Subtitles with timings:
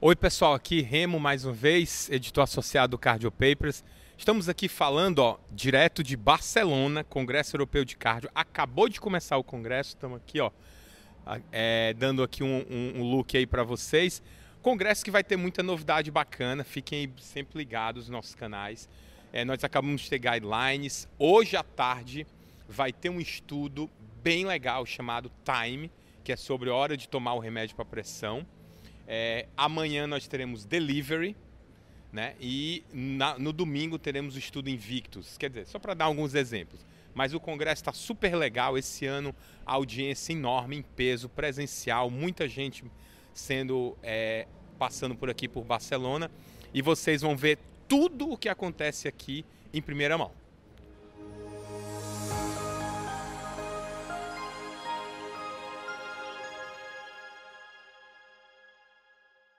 [0.00, 3.82] Oi pessoal, aqui Remo mais uma vez, editor associado do Cardio Papers.
[4.16, 8.30] Estamos aqui falando, ó, direto de Barcelona, Congresso Europeu de Cardio.
[8.32, 10.52] Acabou de começar o congresso, estamos aqui, ó,
[11.50, 14.22] é, dando aqui um, um, um look aí para vocês.
[14.62, 18.88] Congresso que vai ter muita novidade bacana, fiquem sempre ligados nos nossos canais.
[19.32, 21.08] É, nós acabamos de ter guidelines.
[21.18, 22.24] Hoje à tarde
[22.68, 23.90] vai ter um estudo
[24.22, 25.90] bem legal chamado Time,
[26.22, 28.46] que é sobre a hora de tomar o remédio para pressão.
[29.10, 31.34] É, amanhã nós teremos Delivery,
[32.12, 32.34] né?
[32.38, 35.38] E na, no domingo teremos o estudo Invictus.
[35.38, 36.84] Quer dizer, só para dar alguns exemplos.
[37.14, 38.76] Mas o congresso está super legal.
[38.76, 39.34] Esse ano,
[39.64, 42.84] audiência enorme, em peso, presencial, muita gente
[43.32, 44.46] sendo é,
[44.78, 46.30] passando por aqui por Barcelona.
[46.74, 50.32] E vocês vão ver tudo o que acontece aqui em primeira mão.